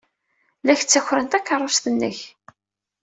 [0.65, 2.17] La ak-ttakren takeṛṛust-nnek!